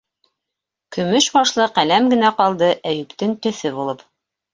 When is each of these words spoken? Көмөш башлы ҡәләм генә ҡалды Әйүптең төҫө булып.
Көмөш 0.95 1.27
башлы 1.35 1.67
ҡәләм 1.75 2.07
генә 2.13 2.31
ҡалды 2.39 2.71
Әйүптең 2.93 3.37
төҫө 3.45 3.73
булып. 3.77 4.03